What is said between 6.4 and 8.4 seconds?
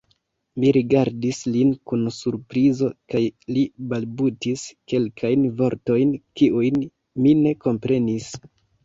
kiujn mi ne komprenis.